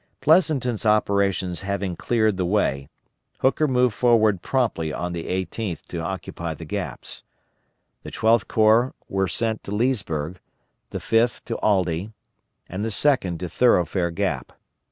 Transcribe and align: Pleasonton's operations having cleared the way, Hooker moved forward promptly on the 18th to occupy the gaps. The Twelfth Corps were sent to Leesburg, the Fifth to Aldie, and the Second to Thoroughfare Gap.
Pleasonton's 0.19 0.83
operations 0.83 1.61
having 1.61 1.95
cleared 1.95 2.35
the 2.35 2.43
way, 2.43 2.89
Hooker 3.41 3.67
moved 3.67 3.93
forward 3.93 4.41
promptly 4.41 4.91
on 4.91 5.13
the 5.13 5.25
18th 5.25 5.83
to 5.89 5.99
occupy 5.99 6.55
the 6.55 6.65
gaps. 6.65 7.21
The 8.01 8.09
Twelfth 8.09 8.47
Corps 8.47 8.95
were 9.07 9.27
sent 9.27 9.63
to 9.65 9.71
Leesburg, 9.75 10.39
the 10.89 10.99
Fifth 10.99 11.45
to 11.45 11.57
Aldie, 11.59 12.13
and 12.67 12.83
the 12.83 12.89
Second 12.89 13.39
to 13.41 13.47
Thoroughfare 13.47 14.09
Gap. 14.09 14.53